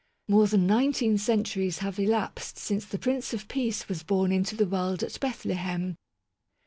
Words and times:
More 0.27 0.47
than 0.47 0.65
nineteen 0.65 1.19
centuries 1.19 1.77
have 1.77 1.99
elapsed 1.99 2.57
since 2.57 2.85
the 2.85 2.97
Prince 2.97 3.33
of 3.35 3.47
Peace 3.47 3.87
was 3.87 4.01
born 4.01 4.31
into 4.31 4.55
the 4.55 4.65
world 4.65 5.03
at 5.03 5.19
Bethlehem. 5.19 5.95